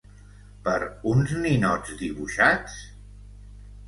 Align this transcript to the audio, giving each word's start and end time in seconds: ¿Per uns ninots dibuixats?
¿Per 0.67 0.77
uns 1.11 1.33
ninots 1.43 1.91
dibuixats? 1.99 2.79